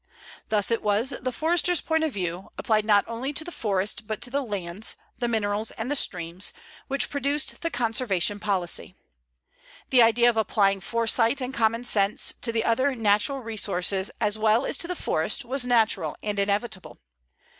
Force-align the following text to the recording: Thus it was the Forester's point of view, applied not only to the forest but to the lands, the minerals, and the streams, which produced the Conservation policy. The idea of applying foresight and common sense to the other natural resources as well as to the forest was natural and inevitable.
Thus 0.49 0.71
it 0.71 0.81
was 0.81 1.11
the 1.21 1.31
Forester's 1.31 1.79
point 1.79 2.03
of 2.03 2.11
view, 2.11 2.49
applied 2.57 2.85
not 2.85 3.05
only 3.07 3.33
to 3.33 3.43
the 3.43 3.51
forest 3.51 4.07
but 4.07 4.19
to 4.23 4.31
the 4.31 4.41
lands, 4.41 4.95
the 5.19 5.27
minerals, 5.27 5.69
and 5.69 5.91
the 5.91 5.95
streams, 5.95 6.53
which 6.87 7.07
produced 7.11 7.61
the 7.61 7.69
Conservation 7.69 8.39
policy. 8.39 8.95
The 9.91 10.01
idea 10.01 10.27
of 10.31 10.37
applying 10.37 10.81
foresight 10.81 11.39
and 11.39 11.53
common 11.53 11.83
sense 11.83 12.33
to 12.41 12.51
the 12.51 12.63
other 12.63 12.95
natural 12.95 13.41
resources 13.41 14.09
as 14.19 14.39
well 14.39 14.65
as 14.65 14.75
to 14.77 14.87
the 14.87 14.95
forest 14.95 15.45
was 15.45 15.67
natural 15.67 16.15
and 16.23 16.39
inevitable. 16.39 16.97